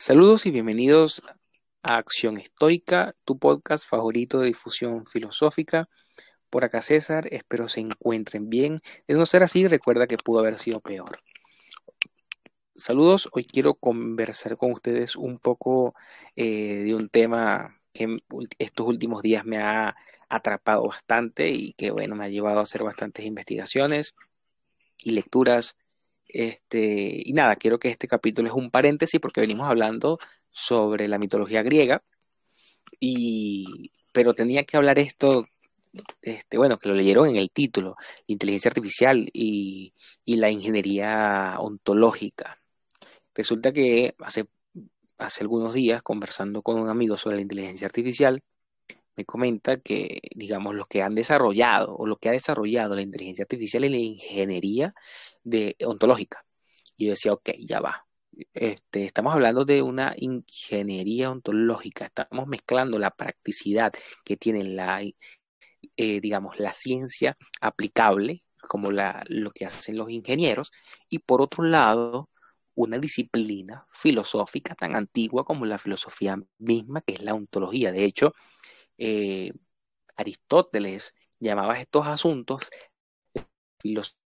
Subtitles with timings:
[0.00, 1.24] Saludos y bienvenidos
[1.82, 5.88] a Acción Estoica, tu podcast favorito de difusión filosófica.
[6.50, 8.80] Por acá César, espero se encuentren bien.
[9.08, 11.18] De no ser así, recuerda que pudo haber sido peor.
[12.76, 15.96] Saludos, hoy quiero conversar con ustedes un poco
[16.36, 18.18] eh, de un tema que
[18.58, 19.96] estos últimos días me ha
[20.28, 24.14] atrapado bastante y que bueno, me ha llevado a hacer bastantes investigaciones
[24.98, 25.76] y lecturas
[26.28, 30.18] este, y nada, quiero que este capítulo es un paréntesis porque venimos hablando
[30.50, 32.02] sobre la mitología griega,
[33.00, 35.46] y, pero tenía que hablar esto,
[36.22, 37.96] este, bueno, que lo leyeron en el título,
[38.26, 42.60] inteligencia artificial y, y la ingeniería ontológica.
[43.34, 44.46] Resulta que hace,
[45.18, 48.42] hace algunos días, conversando con un amigo sobre la inteligencia artificial,
[49.18, 53.42] me comenta que, digamos, lo que han desarrollado o lo que ha desarrollado la inteligencia
[53.42, 54.94] artificial y la ingeniería
[55.42, 56.44] de, ontológica.
[56.96, 58.06] Yo decía, ok, ya va.
[58.54, 63.92] Este, estamos hablando de una ingeniería ontológica, estamos mezclando la practicidad
[64.24, 70.70] que tiene la, eh, digamos, la ciencia aplicable, como la, lo que hacen los ingenieros,
[71.08, 72.30] y por otro lado,
[72.76, 77.90] una disciplina filosófica tan antigua como la filosofía misma, que es la ontología.
[77.90, 78.34] De hecho,
[78.98, 79.52] eh,
[80.16, 82.70] Aristóteles llamaba estos asuntos
[83.80, 84.18] filosofía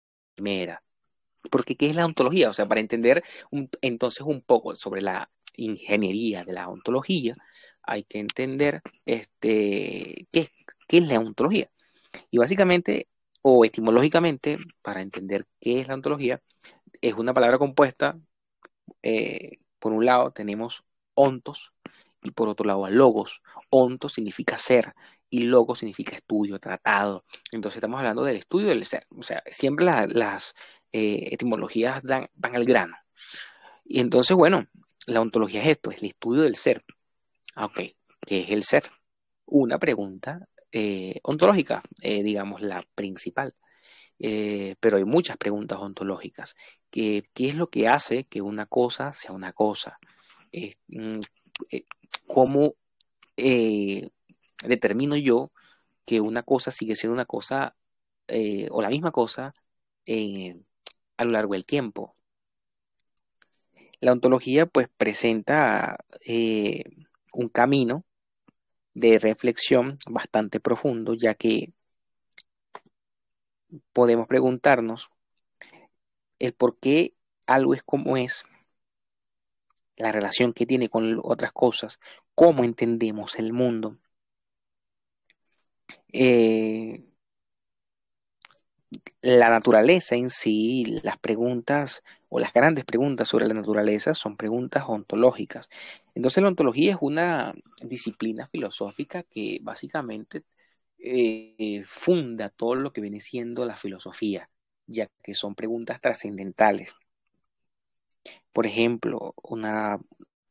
[1.50, 2.50] porque ¿qué es la ontología?
[2.50, 3.24] O sea, para entender
[3.80, 7.36] entonces un poco sobre la ingeniería de la ontología,
[7.82, 10.50] hay que entender este, qué,
[10.88, 11.70] es la ontología.
[12.30, 13.08] Y básicamente,
[13.42, 16.42] o etimológicamente, para entender qué es la ontología,
[17.00, 18.18] es una palabra compuesta.
[19.02, 21.72] Eh, por un lado tenemos ontos
[22.22, 23.42] y por otro lado logos.
[23.70, 24.94] Ontos significa ser
[25.30, 27.24] y logos significa estudio, tratado.
[27.52, 29.06] Entonces estamos hablando del estudio del ser.
[29.16, 30.54] O sea, siempre las
[30.92, 32.96] eh, etimologías dan, van al grano.
[33.84, 34.66] Y entonces, bueno,
[35.06, 36.84] la ontología es esto, es el estudio del ser.
[37.54, 37.80] Ah, ok,
[38.26, 38.84] ¿qué es el ser?
[39.46, 43.54] Una pregunta eh, ontológica, eh, digamos la principal.
[44.19, 46.54] pero hay muchas preguntas ontológicas.
[46.91, 49.98] ¿Qué, ¿Qué, es lo que hace que una cosa sea una cosa?
[51.71, 51.76] Mm,
[52.26, 52.75] ¿Cómo
[54.65, 55.50] determino yo
[56.04, 57.75] que una cosa sigue siendo una cosa
[58.71, 59.54] o la misma cosa
[61.21, 62.16] a lo largo del tiempo.
[64.00, 66.84] La ontología pues presenta eh,
[67.34, 68.04] un camino
[68.94, 71.75] de reflexión bastante profundo, ya que
[73.92, 75.10] podemos preguntarnos
[76.38, 77.15] el por qué
[77.47, 78.44] algo es como es,
[80.00, 81.99] la relación que tiene con otras cosas,
[82.34, 83.99] cómo entendemos el mundo.
[86.12, 87.05] Eh,
[89.22, 94.84] la naturaleza en sí, las preguntas o las grandes preguntas sobre la naturaleza son preguntas
[94.87, 95.69] ontológicas.
[96.15, 100.44] Entonces la ontología es una disciplina filosófica que básicamente
[100.99, 104.50] eh, funda todo lo que viene siendo la filosofía,
[104.87, 106.94] ya que son preguntas trascendentales.
[108.53, 109.98] Por ejemplo, una,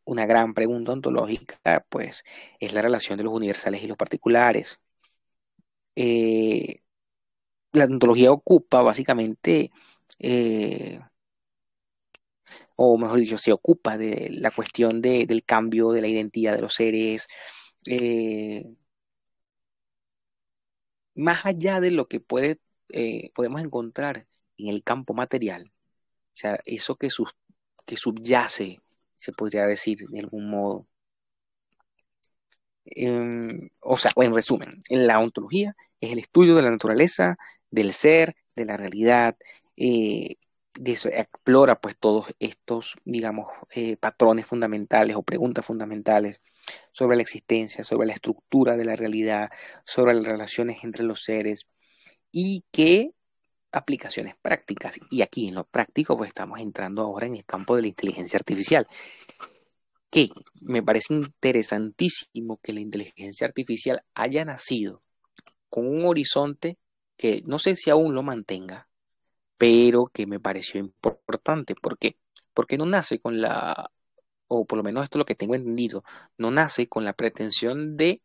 [0.05, 2.23] gran pregunta ontológica, pues,
[2.59, 4.79] es la relación de los universales y los particulares.
[5.95, 6.81] Eh,
[7.73, 9.71] la ontología ocupa básicamente,
[10.19, 10.99] eh,
[12.75, 16.73] o mejor dicho, se ocupa de la cuestión del cambio de la identidad de los
[16.73, 17.27] seres,
[17.87, 18.65] eh,
[21.15, 22.59] más allá de lo que puede,
[23.33, 24.27] podemos encontrar
[24.57, 27.09] en el campo material, o sea, eso que,
[27.89, 28.79] que subyace,
[29.15, 30.87] se podría decir de algún modo.
[32.85, 37.37] Em, o sea, en resumen, en la ontología es el estudio de la naturaleza,
[37.71, 39.37] del ser, de la realidad,
[39.75, 40.35] eh,
[40.85, 46.41] explora pues todos estos, digamos, eh, patrones fundamentales o preguntas fundamentales
[46.91, 49.49] sobre la existencia, sobre la estructura de la realidad,
[49.83, 51.65] sobre las relaciones entre los seres
[52.31, 53.13] y qué
[53.71, 54.99] aplicaciones prácticas.
[55.09, 58.37] Y aquí en lo práctico pues estamos entrando ahora en el campo de la inteligencia
[58.37, 58.87] artificial
[60.09, 60.29] que
[60.61, 65.03] me parece interesantísimo que la inteligencia artificial haya nacido
[65.69, 66.77] con un horizonte
[67.15, 68.87] que no sé si aún lo mantenga,
[69.57, 71.75] pero que me pareció importante.
[71.75, 72.17] ¿Por qué?
[72.53, 73.91] Porque no nace con la,
[74.47, 76.03] o por lo menos esto es lo que tengo entendido,
[76.37, 78.21] no nace con la pretensión de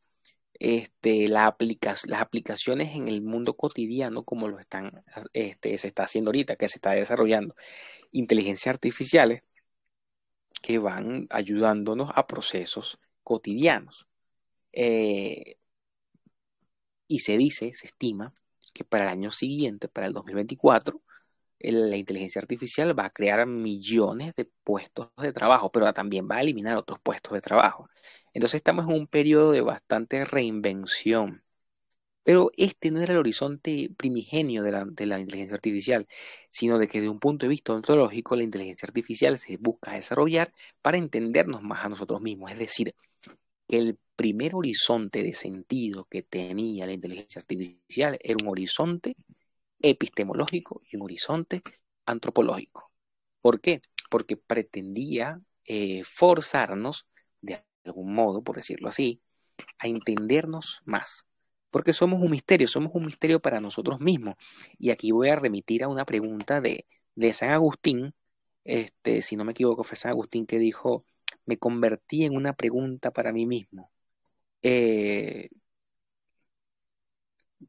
[0.54, 6.30] este, la las aplicaciones en el mundo cotidiano como lo están, este, se está haciendo
[6.30, 7.54] ahorita, que se está desarrollando.
[8.12, 9.42] Inteligencias artificiales
[10.62, 14.06] que van ayudándonos a procesos cotidianos.
[14.72, 15.58] Eh,
[17.06, 18.32] y se dice, se estima,
[18.72, 21.00] que para el año siguiente, para el 2024,
[21.72, 26.42] la inteligencia artificial va a crear millones de puestos de trabajo, pero también va a
[26.42, 27.88] eliminar otros puestos de trabajo.
[28.32, 31.42] Entonces estamos en un periodo de bastante reinvención.
[32.24, 36.06] Pero este no era el horizonte primigenio de la, de la, inteligencia artificial,
[36.50, 40.52] sino de que desde un punto de vista ontológico la inteligencia artificial se busca desarrollar
[40.82, 42.50] para entendernos más a nosotros mismos.
[42.52, 42.94] Es decir,
[43.68, 49.16] que el primer horizonte de sentido que tenía la inteligencia artificial era un horizonte
[49.80, 51.62] epistemológico y un horizonte
[52.06, 52.90] antropológico.
[53.40, 53.82] ¿Por qué?
[54.10, 57.06] Porque pretendía eh, forzarnos,
[57.40, 59.20] de algún modo, por decirlo así,
[59.78, 61.26] a entendernos más.
[61.70, 64.36] Porque somos un misterio, somos un misterio para nosotros mismos.
[64.78, 68.14] Y aquí voy a remitir a una pregunta de, de San Agustín,
[68.64, 71.04] este, si no me equivoco, fue San Agustín que dijo,
[71.46, 73.90] me convertí en una pregunta para mí mismo.
[74.62, 75.50] Eh,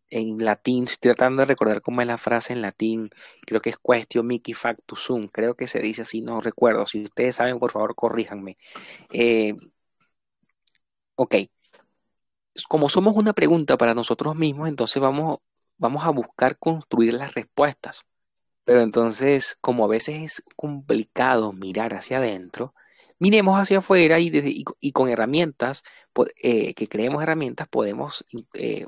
[0.10, 3.10] en latín, estoy tratando de recordar cómo es la frase en latín,
[3.46, 7.36] creo que es questio mihi factus creo que se dice así, no recuerdo, si ustedes
[7.38, 8.58] saben, por favor, corríjanme.
[9.12, 9.56] Eh,
[11.16, 11.36] ok,
[12.68, 15.40] como somos una pregunta para nosotros mismos, entonces vamos,
[15.78, 18.02] vamos a buscar construir las respuestas.
[18.64, 22.74] Pero entonces, como a veces es complicado mirar hacia adentro,
[23.26, 25.84] miremos hacia afuera y, y, con herramientas,
[26.44, 28.24] eh, que creemos herramientas, podemos
[28.54, 28.86] eh,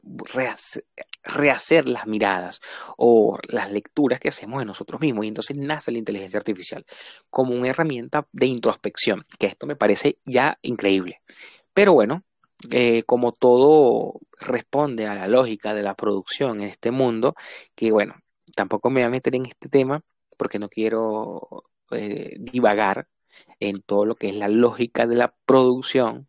[1.24, 2.62] rehacer, las miradas
[2.98, 5.26] o las lecturas que hacemos de nosotros mismos.
[5.26, 6.86] Y entonces nace la inteligencia artificial
[7.32, 11.24] como una herramienta de introspección, que esto me parece ya increíble.
[11.74, 12.24] Pero bueno,
[12.70, 17.34] eh, como todo responde a la lógica de la producción en este mundo,
[17.74, 18.14] que bueno,
[18.56, 20.04] tampoco me voy a meter en este tema
[20.38, 21.64] porque no quiero
[22.38, 23.08] divagar
[23.60, 26.28] en todo lo que es la lógica de la producción,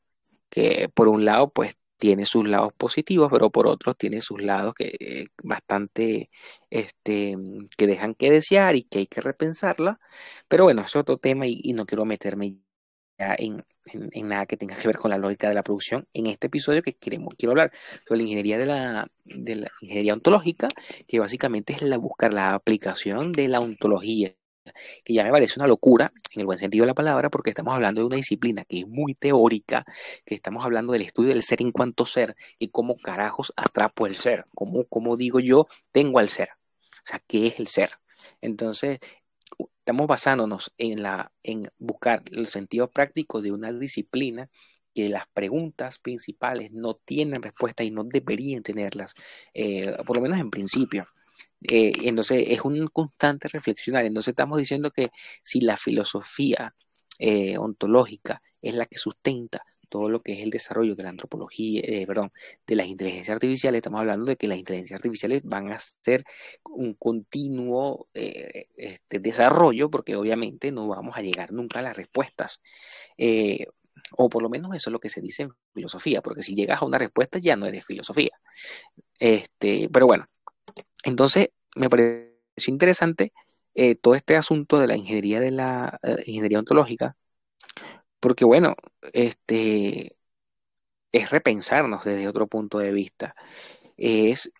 [0.50, 4.74] que por un lado pues tiene sus lados positivos, pero por otro tiene sus lados
[4.74, 6.30] que bastante
[6.70, 7.36] este,
[7.76, 10.00] que dejan que desear y que hay que repensarla.
[10.48, 12.56] Pero bueno, es otro tema y, no quiero meterme
[13.18, 13.64] ya en,
[14.28, 16.94] nada que tenga que ver con la lógica de la producción en este episodio que
[16.94, 17.72] queremos, quiero hablar
[18.06, 20.68] sobre la ingeniería de la, de la ingeniería ontológica,
[21.08, 24.37] que básicamente es la buscar la aplicación de la ontología
[25.04, 27.74] que ya me parece una locura, en el buen sentido de la palabra, porque estamos
[27.74, 29.84] hablando de una disciplina que es muy teórica,
[30.24, 34.14] que estamos hablando del estudio del ser en cuanto ser y cómo carajos atrapo el
[34.14, 37.90] ser, cómo, cómo digo yo tengo al ser, o sea, ¿qué es el ser?
[38.40, 38.98] Entonces,
[39.78, 44.50] estamos basándonos en, la, en buscar el sentido práctico de una disciplina
[44.94, 49.14] que las preguntas principales no tienen respuesta y no deberían tenerlas,
[49.54, 51.06] eh, por lo menos en principio.
[51.62, 54.04] Eh, entonces es un constante reflexionar.
[54.04, 55.10] Entonces estamos diciendo que
[55.42, 56.74] si la filosofía
[57.18, 61.80] eh, ontológica es la que sustenta todo lo que es el desarrollo de la antropología,
[61.82, 62.30] eh, perdón,
[62.66, 66.24] de las inteligencias artificiales, estamos hablando de que las inteligencias artificiales van a ser
[66.64, 72.60] un continuo este, desarrollo, porque obviamente no vamos a llegar nunca a las respuestas.
[74.16, 76.82] o por lo menos eso es lo que se dice en filosofía, porque si llegas
[76.82, 78.38] a una respuesta ya no eres filosofía.
[79.18, 80.26] Este, pero bueno,
[81.04, 82.28] entonces, me pareció
[82.68, 83.32] interesante
[83.74, 87.16] eh, todo este asunto de la ingeniería de la eh, ingeniería ontológica,
[88.20, 88.74] porque bueno,
[89.12, 90.16] este
[91.12, 93.34] es repensarnos desde otro punto de vista,
[93.96, 94.50] es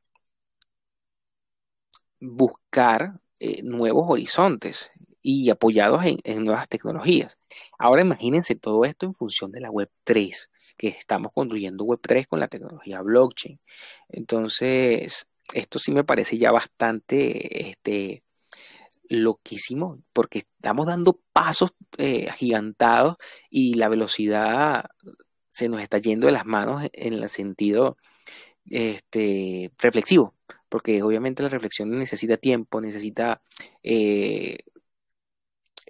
[2.21, 4.91] buscar eh, nuevos horizontes
[5.23, 7.39] y apoyados en, en, nuevas tecnologías.
[7.79, 12.27] Ahora imagínense todo esto en función de la Web 3, que estamos construyendo Web 3
[12.29, 13.61] con la tecnología blockchain.
[14.09, 18.23] Entonces, esto sí me parece ya bastante este,
[19.09, 23.17] loquísimo, porque estamos dando pasos eh, agigantados
[23.51, 24.87] y la velocidad
[25.49, 27.97] se nos está yendo de las manos en el sentido
[28.67, 30.35] este, reflexivo,
[30.69, 33.43] porque obviamente la reflexión necesita tiempo, necesita
[33.83, 34.59] eh,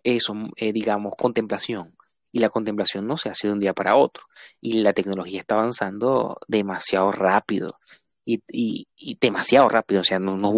[0.05, 1.97] eso, eh, digamos, contemplación.
[2.31, 4.25] Y la contemplación no se hace de un día para otro.
[4.61, 7.79] Y la tecnología está avanzando demasiado rápido
[8.29, 10.53] y, demasiado rápido, o sea, no, no,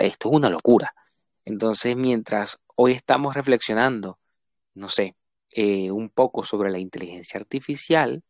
[0.00, 0.94] esto es una locura.
[1.44, 4.18] Entonces, mientras hoy estamos reflexionando,
[4.74, 5.16] no sé,
[5.50, 8.22] eh, un poco sobre la inteligencia artificial,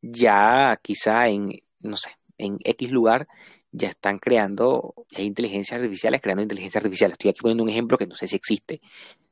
[0.00, 1.48] ya quizá en,
[1.80, 3.28] no sé, en X lugar
[3.72, 7.12] ya están creando inteligencias artificiales, creando inteligencia artificial.
[7.12, 8.80] Estoy aquí poniendo un ejemplo que no sé si existe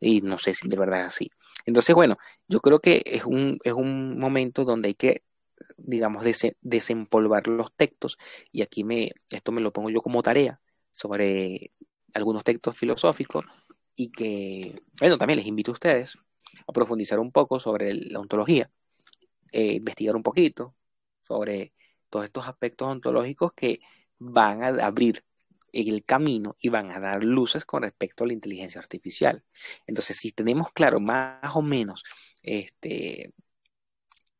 [0.01, 1.31] y no sé si de verdad es así.
[1.67, 2.17] Entonces, bueno,
[2.49, 5.23] yo creo que es un, es un momento donde hay que
[5.77, 6.25] digamos,
[6.61, 8.19] desempolvar los textos,
[8.53, 11.73] y aquí me, esto me lo pongo yo como tarea sobre
[12.15, 13.45] algunos textos filosóficos,
[13.95, 16.17] y que, bueno, también les invito a ustedes
[16.67, 18.71] a profundizar un poco sobre la ontología,
[19.53, 20.75] eh, investigar un poquito
[21.21, 21.73] sobre
[22.09, 23.81] todos estos aspectos ontológicos que
[24.19, 25.25] van a abrir
[25.73, 29.45] el camino y van a dar luces con respecto a la inteligencia artificial.
[29.87, 32.03] Entonces, si tenemos claro más o menos,
[32.43, 33.33] este,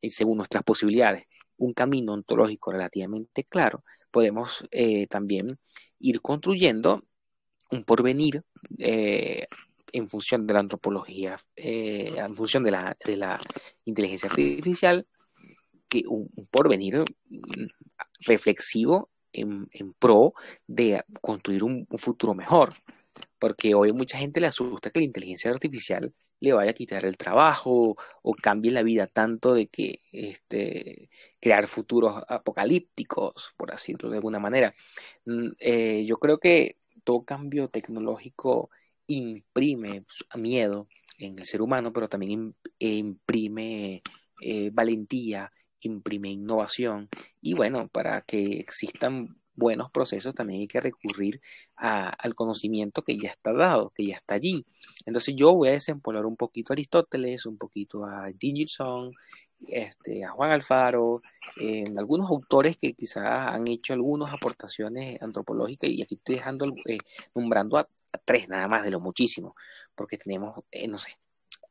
[0.09, 1.25] según nuestras posibilidades,
[1.59, 5.59] un camino ontológico relativamente claro, podemos eh, también
[5.99, 7.05] ir construyendo
[7.71, 8.43] un porvenir
[8.79, 9.47] eh,
[9.93, 13.41] en función de la antropología, eh, en función de la, de la,
[13.85, 15.07] inteligencia artificial,
[15.89, 17.67] que un, porvenir mm,
[18.27, 20.35] reflexivo en, pro
[20.67, 22.75] de construir un, futuro mejor.
[23.39, 27.17] Porque hoy mucha gente le asusta que la inteligencia artificial le vaya a quitar el
[27.17, 34.11] trabajo o cambie la vida tanto de que este, crear futuros apocalípticos, por así decirlo
[34.11, 34.75] de alguna manera.
[35.27, 38.71] Mm, eh, yo creo que todo cambio tecnológico
[39.07, 40.05] imprime
[40.37, 44.03] miedo en el ser humano, pero también imprime
[44.41, 47.09] eh, valentía, imprime innovación.
[47.41, 51.41] Y bueno, para que existan buenos procesos también hay que recurrir
[51.77, 54.67] al conocimiento que ya está dado, que ya está allí.
[55.07, 59.13] Entonces yo voy a desempolvar un poquito a Aristóteles, un poquito a Dickinson,
[59.69, 61.23] este, a Juan Alfaro,
[61.97, 66.99] algunos autores que quizás han hecho algunas aportaciones antropológicas y aquí estoy dejando, eh,
[67.35, 67.89] nombrando a,
[68.25, 69.55] tres nada más de lo muchísimo,
[69.95, 71.17] porque tenemos, eh, no sé,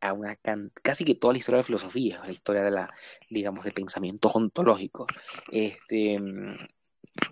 [0.01, 0.37] a una
[0.81, 2.93] casi que toda la historia de filosofía, la historia de la,
[3.29, 5.07] digamos, de pensamiento ontológico.
[5.51, 6.17] Este,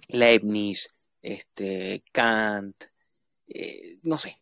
[0.10, 0.90] Leibniz,
[1.22, 2.84] este, Kant,
[3.48, 4.42] eh, no sé,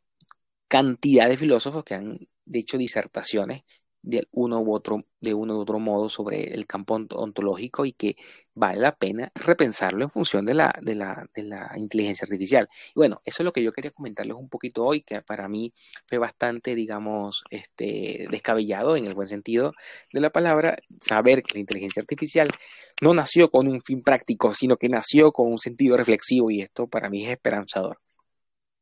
[0.67, 2.19] cantidad de filósofos que han
[2.51, 3.63] hecho disertaciones
[4.05, 8.15] de uno u otro, de uno u otro modo sobre el campo ontológico y que
[8.53, 12.69] vale la pena repensarlo en función de la, de la, de la inteligencia artificial.
[12.89, 15.73] Y bueno, eso es lo que yo quería comentarles un poquito hoy, que para mí
[16.07, 19.73] fue bastante, digamos, este, descabellado en el buen sentido
[20.13, 22.49] de la palabra, saber que la inteligencia artificial
[23.01, 26.87] no nació con un fin práctico, sino que nació con un sentido reflexivo y esto
[26.87, 28.04] para mí es esperanzador.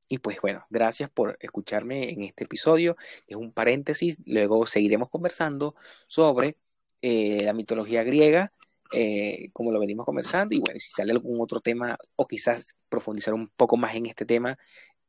[0.08, 2.96] Y pues bueno, gracias por escucharme en este episodio.
[3.28, 4.18] Es un paréntesis.
[4.26, 5.76] Luego seguiremos conversando
[6.08, 6.58] sobre
[7.02, 8.54] eh, la mitología griega,
[8.92, 10.56] eh, como lo venimos conversando.
[10.56, 14.26] Y bueno, si sale algún otro tema o quizás profundizar un poco más en este
[14.26, 14.58] tema,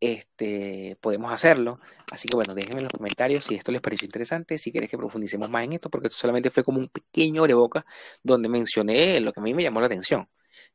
[0.01, 1.81] este, podemos hacerlo.
[2.11, 4.99] Así que bueno, déjenme en los comentarios si esto les pareció interesante, si quieres que
[4.99, 7.87] profundicemos más en esto, porque esto solamente fue como un pequeño boca
[8.23, 10.29] donde mencioné lo que a mí me llamó la atención.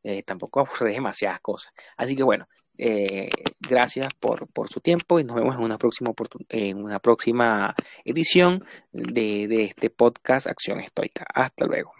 [0.03, 1.73] Eh, tampoco abordé demasiadas cosas.
[1.97, 2.47] Así que bueno,
[2.81, 6.11] eh, gracias por, por, su tiempo y nos vemos en una próxima,
[6.47, 11.25] en una próxima edición de, de este podcast Acción Estoica.
[11.33, 11.98] Hasta luego.